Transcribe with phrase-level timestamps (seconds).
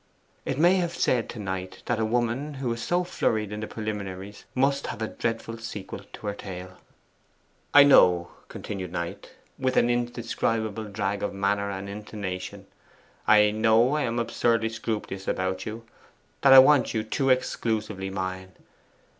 [0.45, 3.67] It may have said to Knight that a woman who was so flurried in the
[3.67, 6.79] preliminaries must have a dreadful sequel to her tale.
[7.75, 12.65] 'I know,' continued Knight, with an indescribable drag of manner and intonation,
[13.27, 15.85] 'I know I am absurdly scrupulous about you
[16.41, 18.53] that I want you too exclusively mine.